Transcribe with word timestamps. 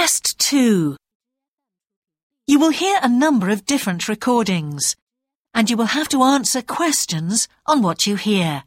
Test 0.00 0.38
2. 0.38 0.96
You 2.46 2.58
will 2.58 2.70
hear 2.70 2.98
a 3.02 3.08
number 3.24 3.50
of 3.50 3.66
different 3.66 4.08
recordings, 4.08 4.96
and 5.52 5.68
you 5.68 5.76
will 5.76 5.92
have 5.92 6.08
to 6.08 6.22
answer 6.22 6.62
questions 6.62 7.48
on 7.66 7.82
what 7.82 8.06
you 8.06 8.16
hear. 8.16 8.64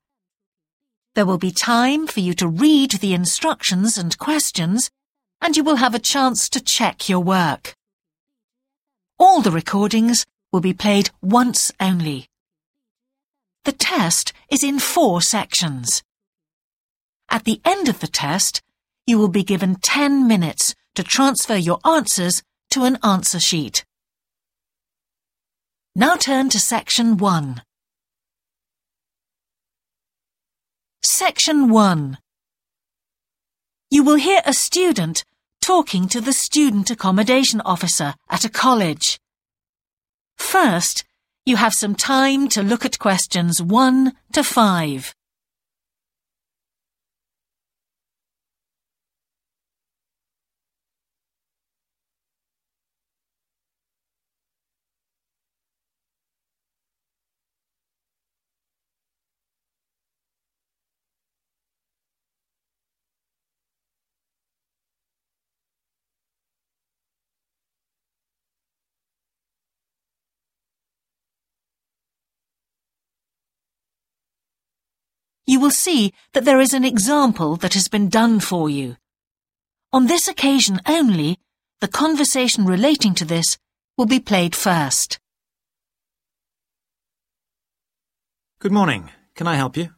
There 1.15 1.25
will 1.25 1.39
be 1.39 1.49
time 1.49 2.05
for 2.05 2.19
you 2.19 2.35
to 2.35 2.47
read 2.47 2.91
the 2.91 3.15
instructions 3.15 3.97
and 3.97 4.15
questions, 4.19 4.91
and 5.41 5.57
you 5.57 5.63
will 5.63 5.77
have 5.77 5.95
a 5.95 6.07
chance 6.13 6.47
to 6.49 6.61
check 6.61 7.09
your 7.09 7.21
work. 7.21 7.73
All 9.17 9.41
the 9.41 9.49
recordings 9.49 10.27
will 10.51 10.61
be 10.61 10.75
played 10.75 11.09
once 11.19 11.71
only. 11.79 12.27
The 13.65 13.71
test 13.71 14.33
is 14.51 14.63
in 14.63 14.77
four 14.77 15.19
sections. 15.23 16.03
At 17.27 17.45
the 17.45 17.59
end 17.65 17.89
of 17.89 18.01
the 18.01 18.13
test, 18.21 18.61
you 19.07 19.17
will 19.17 19.29
be 19.29 19.43
given 19.43 19.77
10 19.77 20.27
minutes 20.27 20.75
to 20.95 21.03
transfer 21.03 21.55
your 21.55 21.79
answers 21.85 22.43
to 22.71 22.83
an 22.83 22.97
answer 23.03 23.39
sheet. 23.39 23.85
Now 25.95 26.15
turn 26.15 26.49
to 26.49 26.59
section 26.59 27.17
1. 27.17 27.61
Section 31.03 31.69
1. 31.69 32.17
You 33.91 34.03
will 34.03 34.15
hear 34.15 34.41
a 34.45 34.53
student 34.53 35.23
talking 35.61 36.07
to 36.07 36.19
the 36.19 36.33
student 36.33 36.89
accommodation 36.89 37.61
officer 37.61 38.15
at 38.29 38.43
a 38.43 38.49
college. 38.49 39.19
First, 40.37 41.05
you 41.45 41.57
have 41.57 41.73
some 41.73 41.93
time 41.93 42.47
to 42.49 42.63
look 42.63 42.85
at 42.85 42.99
questions 42.99 43.61
1 43.61 44.13
to 44.31 44.43
5. 44.43 45.13
You 75.45 75.59
will 75.59 75.71
see 75.71 76.13
that 76.33 76.45
there 76.45 76.59
is 76.59 76.73
an 76.73 76.85
example 76.85 77.55
that 77.57 77.73
has 77.73 77.87
been 77.87 78.09
done 78.09 78.39
for 78.39 78.69
you. 78.69 78.97
On 79.91 80.07
this 80.07 80.27
occasion 80.27 80.79
only, 80.87 81.37
the 81.81 81.87
conversation 81.87 82.65
relating 82.65 83.13
to 83.15 83.25
this 83.25 83.57
will 83.97 84.05
be 84.05 84.19
played 84.19 84.55
first. 84.55 85.19
Good 88.59 88.71
morning. 88.71 89.09
Can 89.35 89.47
I 89.47 89.55
help 89.55 89.75
you? 89.75 89.89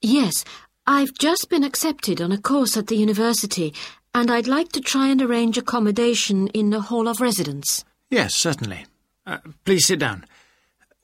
Yes, 0.00 0.44
I've 0.86 1.12
just 1.14 1.50
been 1.50 1.64
accepted 1.64 2.20
on 2.20 2.32
a 2.32 2.38
course 2.38 2.76
at 2.76 2.86
the 2.86 2.96
university 2.96 3.74
and 4.14 4.30
I'd 4.30 4.46
like 4.46 4.70
to 4.72 4.80
try 4.80 5.08
and 5.08 5.20
arrange 5.20 5.58
accommodation 5.58 6.48
in 6.48 6.70
the 6.70 6.80
hall 6.80 7.08
of 7.08 7.20
residence. 7.20 7.84
Yes, 8.10 8.34
certainly. 8.34 8.86
Uh, 9.26 9.38
please 9.64 9.86
sit 9.86 9.98
down. 9.98 10.24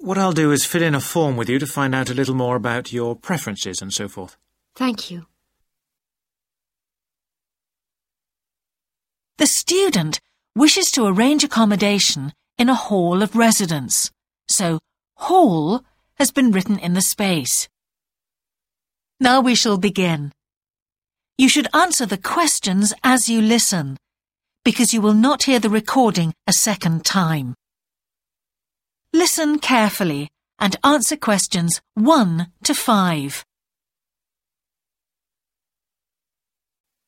What 0.03 0.17
I'll 0.17 0.33
do 0.33 0.51
is 0.51 0.65
fill 0.65 0.83
in 0.83 0.95
a 0.95 1.01
form 1.01 1.37
with 1.37 1.51
you 1.51 1.59
to 1.59 1.67
find 1.67 1.95
out 1.95 2.09
a 2.09 2.15
little 2.15 2.35
more 2.35 2.57
about 2.57 2.91
your 2.91 3.15
preferences 3.15 3.83
and 3.83 3.93
so 3.93 4.09
forth. 4.09 4.35
Thank 4.75 5.11
you. 5.11 5.27
The 9.37 9.47
student 9.47 10.19
wishes 10.57 10.91
to 10.93 11.05
arrange 11.05 11.45
accommodation 11.45 12.33
in 12.57 12.71
a 12.71 12.75
hall 12.75 13.23
of 13.23 13.37
residence, 13.37 14.11
so 14.49 14.79
hall 15.17 15.85
has 16.15 16.31
been 16.31 16.51
written 16.51 16.79
in 16.79 16.95
the 16.95 17.03
space. 17.03 17.69
Now 19.21 19.43
we 19.43 19.55
shall 19.55 19.77
begin. 19.77 20.33
You 21.37 21.51
should 21.51 21.69
answer 21.75 22.07
the 22.07 22.17
questions 22.17 22.95
as 23.05 23.29
you 23.29 23.43
listen, 23.43 23.99
because 24.65 24.95
you 24.95 25.03
will 25.03 25.15
not 25.15 25.43
hear 25.43 25.61
the 25.61 25.69
recording 25.69 26.33
a 26.47 26.55
second 26.55 27.05
time. 27.05 27.55
Listen 29.21 29.59
carefully 29.59 30.31
and 30.59 30.77
answer 30.83 31.15
questions 31.15 31.83
1 31.93 32.47
to 32.65 32.75
5. 32.75 33.45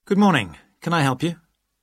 Good 0.05 0.19
morning. 0.19 0.59
Can 0.83 0.93
I 0.93 1.01
help 1.01 1.23
you? 1.23 1.37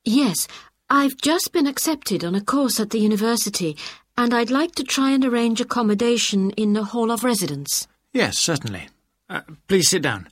Yes, 0.04 0.46
I've 0.88 1.16
just 1.16 1.52
been 1.52 1.66
accepted 1.66 2.24
on 2.24 2.36
a 2.36 2.40
course 2.40 2.78
at 2.78 2.90
the 2.90 3.00
university 3.00 3.76
and 4.16 4.32
I'd 4.32 4.52
like 4.52 4.76
to 4.76 4.84
try 4.84 5.10
and 5.10 5.24
arrange 5.24 5.60
accommodation 5.60 6.52
in 6.52 6.74
the 6.74 6.84
hall 6.84 7.10
of 7.10 7.24
residence. 7.24 7.88
Yes, 8.12 8.38
certainly. 8.38 8.88
Uh, 9.28 9.40
please 9.66 9.88
sit 9.88 10.02
down. 10.02 10.28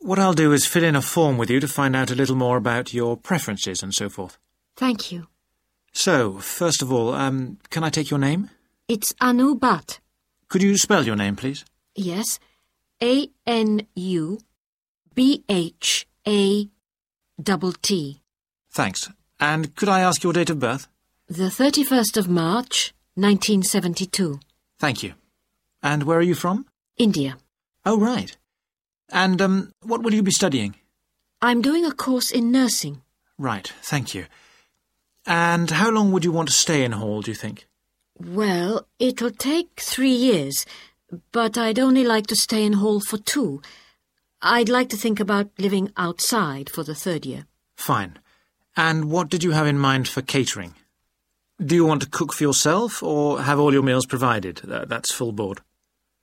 What 0.00 0.18
I'll 0.18 0.34
do 0.34 0.52
is 0.52 0.66
fill 0.66 0.84
in 0.84 0.96
a 0.96 1.00
form 1.00 1.38
with 1.38 1.48
you 1.48 1.60
to 1.60 1.66
find 1.66 1.96
out 1.96 2.10
a 2.10 2.14
little 2.14 2.36
more 2.36 2.58
about 2.58 2.92
your 2.92 3.16
preferences 3.16 3.82
and 3.82 3.94
so 3.94 4.10
forth. 4.10 4.36
Thank 4.76 5.10
you. 5.10 5.28
So, 5.94 6.40
first 6.40 6.82
of 6.82 6.92
all, 6.92 7.14
um, 7.14 7.56
can 7.70 7.84
I 7.84 7.88
take 7.88 8.10
your 8.10 8.20
name? 8.20 8.50
It's 8.86 9.14
Anu 9.18 9.54
Bhatt. 9.58 10.00
Could 10.48 10.62
you 10.62 10.76
spell 10.76 11.06
your 11.06 11.16
name, 11.16 11.36
please? 11.36 11.64
Yes. 11.94 12.38
A 13.02 13.28
N 13.46 13.86
U 13.94 14.38
B 15.14 15.42
H 15.48 16.06
A 16.28 16.68
double 17.42 17.72
T. 17.72 18.20
Thanks. 18.70 19.10
And 19.40 19.74
could 19.74 19.88
I 19.88 20.00
ask 20.00 20.22
your 20.22 20.34
date 20.34 20.50
of 20.50 20.58
birth? 20.58 20.86
The 21.28 21.44
31st 21.44 22.18
of 22.18 22.28
March, 22.28 22.92
1972. 23.14 24.38
Thank 24.78 25.02
you. 25.02 25.14
And 25.82 26.02
where 26.02 26.18
are 26.18 26.22
you 26.22 26.34
from? 26.34 26.66
India. 26.98 27.38
Oh, 27.86 27.98
right. 27.98 28.36
And 29.10 29.40
um, 29.40 29.72
what 29.82 30.02
will 30.02 30.12
you 30.12 30.22
be 30.22 30.30
studying? 30.30 30.74
I'm 31.40 31.62
doing 31.62 31.86
a 31.86 31.92
course 31.92 32.30
in 32.30 32.52
nursing. 32.52 33.00
Right, 33.38 33.72
thank 33.82 34.14
you. 34.14 34.26
And 35.26 35.70
how 35.70 35.90
long 35.90 36.12
would 36.12 36.24
you 36.24 36.32
want 36.32 36.48
to 36.48 36.54
stay 36.54 36.84
in 36.84 36.92
Hall, 36.92 37.22
do 37.22 37.30
you 37.30 37.34
think? 37.34 37.66
Well, 38.18 38.86
it'll 38.98 39.30
take 39.30 39.80
three 39.80 40.14
years, 40.14 40.64
but 41.32 41.58
I'd 41.58 41.78
only 41.78 42.04
like 42.04 42.26
to 42.28 42.36
stay 42.36 42.64
in 42.64 42.74
Hall 42.74 43.00
for 43.00 43.18
two. 43.18 43.60
I'd 44.40 44.68
like 44.68 44.88
to 44.90 44.96
think 44.96 45.20
about 45.20 45.50
living 45.58 45.90
outside 45.96 46.68
for 46.70 46.84
the 46.84 46.94
third 46.94 47.26
year. 47.26 47.46
Fine. 47.76 48.18
And 48.76 49.10
what 49.10 49.28
did 49.28 49.42
you 49.42 49.52
have 49.52 49.66
in 49.66 49.78
mind 49.78 50.08
for 50.08 50.22
catering? 50.22 50.74
Do 51.64 51.74
you 51.74 51.84
want 51.84 52.02
to 52.02 52.08
cook 52.08 52.32
for 52.32 52.42
yourself 52.42 53.02
or 53.02 53.42
have 53.42 53.58
all 53.58 53.72
your 53.72 53.82
meals 53.82 54.06
provided? 54.06 54.60
That's 54.64 55.12
full 55.12 55.32
board. 55.32 55.60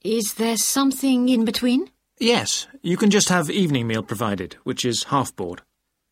Is 0.04 0.36
there 0.36 0.58
something 0.58 1.30
in 1.30 1.46
between? 1.46 1.90
Yes, 2.20 2.68
you 2.82 2.98
can 2.98 3.10
just 3.10 3.30
have 3.30 3.50
evening 3.50 3.88
meal 3.88 4.04
provided, 4.04 4.56
which 4.64 4.86
is 4.86 5.06
half 5.06 5.36
board. 5.36 5.62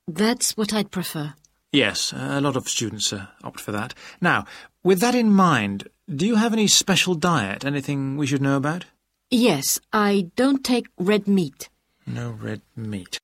That's 0.08 0.58
what 0.58 0.74
I'd 0.74 0.92
prefer. 0.92 1.34
Yes, 1.72 2.14
a 2.16 2.42
lot 2.42 2.56
of 2.56 2.68
students 2.68 3.14
uh, 3.14 3.28
opt 3.44 3.60
for 3.60 3.72
that. 3.72 3.94
Now, 4.22 4.46
with 4.90 5.02
that 5.02 5.14
in 5.14 5.30
mind, 5.30 5.88
do 6.10 6.26
you 6.26 6.38
have 6.38 6.52
any 6.52 6.66
special 6.66 7.14
diet, 7.14 7.64
anything 7.64 8.18
we 8.18 8.26
should 8.26 8.42
know 8.42 8.58
about? 8.58 8.86
Yes, 9.30 9.80
I 9.94 10.32
don't 10.36 10.64
take 10.64 10.88
red 10.98 11.28
meat. 11.28 11.70
No 12.08 12.32
red 12.32 12.62
meat. 12.76 13.20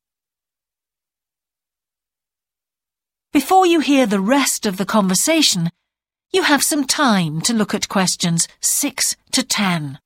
Before 3.34 3.66
you 3.66 3.80
hear 3.80 4.06
the 4.06 4.20
rest 4.20 4.68
of 4.68 4.78
the 4.78 4.86
conversation, 4.86 5.72
you 6.32 6.44
have 6.44 6.62
some 6.62 6.86
time 6.86 7.42
to 7.42 7.54
look 7.56 7.74
at 7.74 7.90
questions 7.90 8.48
6 8.62 9.16
to 9.32 9.42
10. 9.42 9.98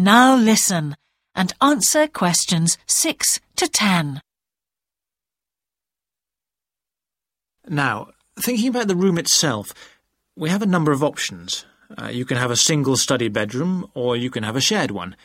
Now 0.00 0.34
listen 0.34 0.96
and 1.34 1.52
answer 1.60 2.06
questions 2.06 2.78
6 2.86 3.38
to 3.56 3.68
10. 3.68 4.22
Now, 7.68 8.08
thinking 8.38 8.68
about 8.68 8.88
the 8.88 8.96
room 8.96 9.18
itself, 9.18 9.74
we 10.34 10.48
have 10.48 10.62
a 10.62 10.66
number 10.66 10.90
of 10.90 11.04
options. 11.04 11.66
Uh, 12.00 12.06
you 12.06 12.24
can 12.24 12.38
have 12.38 12.50
a 12.50 12.56
single 12.56 12.96
study 12.96 13.28
bedroom 13.28 13.90
or 13.92 14.16
you 14.16 14.30
can 14.30 14.42
have 14.42 14.56
a 14.56 14.60
shared 14.62 14.90
one. 14.90 15.16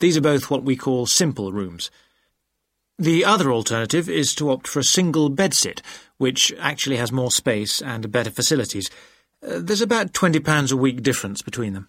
These 0.00 0.18
are 0.18 0.20
both 0.20 0.50
what 0.50 0.64
we 0.64 0.76
call 0.76 1.06
simple 1.06 1.50
rooms. 1.50 1.90
The 2.98 3.24
other 3.24 3.50
alternative 3.50 4.10
is 4.10 4.34
to 4.34 4.50
opt 4.50 4.68
for 4.68 4.80
a 4.80 4.84
single 4.84 5.30
bedsit, 5.30 5.80
which 6.18 6.52
actually 6.60 6.98
has 6.98 7.10
more 7.10 7.30
space 7.30 7.80
and 7.80 8.12
better 8.12 8.30
facilities. 8.30 8.90
Uh, 9.42 9.60
there's 9.62 9.80
about 9.80 10.12
£20 10.12 10.70
a 10.70 10.76
week 10.76 11.02
difference 11.02 11.40
between 11.40 11.72
them. 11.72 11.88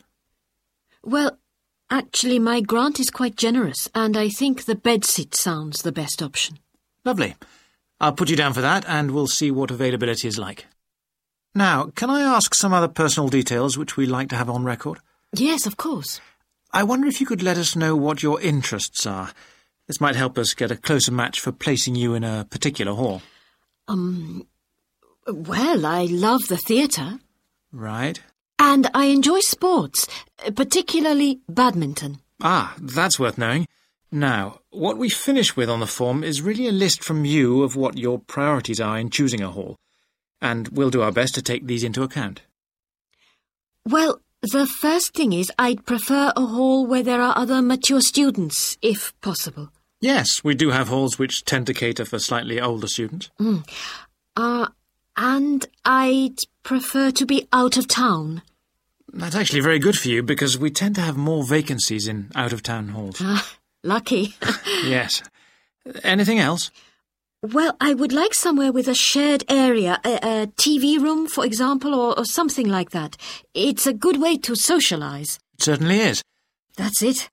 Well, 1.03 1.37
actually, 1.91 2.39
my 2.39 2.61
grant 2.61 2.99
is 2.99 3.11
quite 3.11 3.35
generous, 3.35 3.89
and 3.93 4.17
I 4.17 4.29
think 4.29 4.65
the 4.65 4.75
bedsit 4.75 5.35
sounds 5.35 5.83
the 5.83 5.91
best 5.91 6.23
option. 6.23 6.57
Lovely. 7.05 7.35
I'll 7.99 8.13
put 8.13 8.29
you 8.29 8.35
down 8.35 8.53
for 8.53 8.61
that, 8.61 8.83
and 8.87 9.11
we'll 9.11 9.27
see 9.27 9.51
what 9.51 9.69
availability 9.69 10.27
is 10.27 10.39
like. 10.39 10.65
Now, 11.53 11.91
can 11.95 12.09
I 12.09 12.21
ask 12.21 12.55
some 12.55 12.73
other 12.73 12.87
personal 12.87 13.29
details 13.29 13.77
which 13.77 13.97
we 13.97 14.05
like 14.05 14.29
to 14.29 14.37
have 14.37 14.49
on 14.49 14.63
record? 14.63 14.99
Yes, 15.33 15.65
of 15.65 15.77
course. 15.77 16.21
I 16.73 16.83
wonder 16.83 17.07
if 17.07 17.19
you 17.19 17.27
could 17.27 17.43
let 17.43 17.57
us 17.57 17.75
know 17.75 17.95
what 17.95 18.23
your 18.23 18.39
interests 18.41 19.05
are. 19.05 19.31
This 19.87 19.99
might 19.99 20.15
help 20.15 20.37
us 20.37 20.53
get 20.53 20.71
a 20.71 20.77
closer 20.77 21.11
match 21.11 21.39
for 21.39 21.51
placing 21.51 21.95
you 21.95 22.13
in 22.13 22.23
a 22.23 22.47
particular 22.49 22.93
hall. 22.93 23.21
Um, 23.87 24.47
well, 25.27 25.85
I 25.85 26.05
love 26.05 26.47
the 26.47 26.57
theatre. 26.57 27.19
Right. 27.73 28.21
And 28.63 28.87
I 28.93 29.05
enjoy 29.05 29.39
sports, 29.39 30.07
particularly 30.55 31.39
badminton. 31.49 32.19
Ah, 32.43 32.75
that's 32.79 33.19
worth 33.19 33.39
knowing. 33.39 33.67
Now, 34.11 34.59
what 34.69 34.99
we 34.99 35.09
finish 35.09 35.55
with 35.55 35.67
on 35.67 35.79
the 35.79 35.87
form 35.87 36.23
is 36.23 36.43
really 36.43 36.67
a 36.67 36.71
list 36.71 37.03
from 37.03 37.25
you 37.25 37.63
of 37.63 37.75
what 37.75 37.97
your 37.97 38.19
priorities 38.19 38.79
are 38.79 38.99
in 38.99 39.09
choosing 39.09 39.41
a 39.41 39.49
hall, 39.49 39.77
and 40.41 40.67
we'll 40.67 40.91
do 40.91 41.01
our 41.01 41.11
best 41.11 41.33
to 41.35 41.41
take 41.41 41.65
these 41.65 41.83
into 41.83 42.03
account. 42.03 42.43
Well, 43.87 44.21
the 44.43 44.67
first 44.67 45.15
thing 45.15 45.33
is 45.33 45.51
I'd 45.57 45.87
prefer 45.87 46.31
a 46.35 46.45
hall 46.45 46.85
where 46.85 47.03
there 47.03 47.21
are 47.21 47.35
other 47.35 47.63
mature 47.63 48.01
students, 48.01 48.77
if 48.83 49.19
possible. 49.21 49.69
Yes, 50.01 50.43
we 50.43 50.53
do 50.53 50.69
have 50.69 50.87
halls 50.87 51.17
which 51.17 51.45
tend 51.45 51.65
to 51.65 51.73
cater 51.73 52.05
for 52.05 52.19
slightly 52.19 52.61
older 52.61 52.87
students. 52.87 53.31
Mm. 53.39 53.67
Uh, 54.35 54.67
and 55.17 55.65
I'd 55.83 56.37
prefer 56.61 57.09
to 57.09 57.25
be 57.25 57.47
out 57.51 57.77
of 57.77 57.87
town. 57.87 58.43
That's 59.13 59.35
actually 59.35 59.61
very 59.61 59.79
good 59.79 59.97
for 59.97 60.07
you 60.07 60.23
because 60.23 60.57
we 60.57 60.71
tend 60.71 60.95
to 60.95 61.01
have 61.01 61.17
more 61.17 61.43
vacancies 61.43 62.07
in 62.07 62.31
out 62.35 62.53
of 62.53 62.63
town 62.63 62.89
halls. 62.89 63.17
Ah, 63.19 63.55
lucky. 63.83 64.35
yes. 64.83 65.21
Anything 66.03 66.39
else? 66.39 66.71
Well, 67.43 67.75
I 67.81 67.93
would 67.95 68.13
like 68.13 68.33
somewhere 68.33 68.71
with 68.71 68.87
a 68.87 68.93
shared 68.93 69.43
area, 69.49 69.99
a, 70.05 70.09
a 70.43 70.47
TV 70.47 71.01
room, 71.01 71.27
for 71.27 71.43
example, 71.43 71.95
or, 71.95 72.17
or 72.17 72.23
something 72.23 72.67
like 72.67 72.91
that. 72.91 73.17
It's 73.53 73.87
a 73.87 73.93
good 73.93 74.21
way 74.21 74.37
to 74.37 74.53
socialise. 74.53 75.39
It 75.55 75.63
certainly 75.63 75.99
is. 75.99 76.21
That's 76.77 77.01
it. 77.01 77.29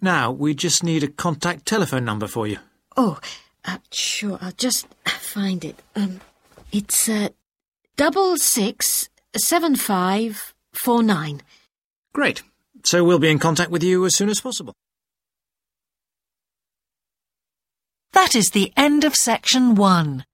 Now, 0.00 0.30
we 0.30 0.54
just 0.54 0.82
need 0.82 1.02
a 1.02 1.08
contact 1.08 1.66
telephone 1.66 2.04
number 2.04 2.28
for 2.28 2.46
you. 2.46 2.58
Oh, 2.96 3.18
uh, 3.64 3.78
sure. 3.90 4.38
I'll 4.40 4.52
just 4.52 4.86
find 5.04 5.64
it. 5.64 5.76
Um, 5.96 6.20
it's 6.70 7.08
uh, 7.08 7.30
double 7.96 8.36
six 8.36 9.08
seven 9.36 9.76
five 9.76 10.51
four 10.74 11.02
nine. 11.02 11.42
Great. 12.12 12.42
So 12.84 13.04
we'll 13.04 13.18
be 13.18 13.30
in 13.30 13.38
contact 13.38 13.70
with 13.70 13.82
you 13.82 14.04
as 14.04 14.16
soon 14.16 14.28
as 14.28 14.40
possible. 14.40 14.74
That 18.12 18.34
is 18.34 18.50
the 18.50 18.72
end 18.76 19.04
of 19.04 19.14
section 19.14 19.74
one. 19.74 20.24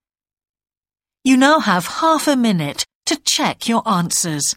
You 1.24 1.36
now 1.36 1.60
have 1.60 1.86
half 1.86 2.26
a 2.26 2.36
minute 2.36 2.86
to 3.06 3.16
check 3.16 3.68
your 3.68 3.86
answers. 3.88 4.56